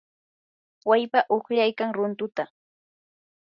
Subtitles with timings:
[0.87, 2.43] wallpam uqlaykan runtunta.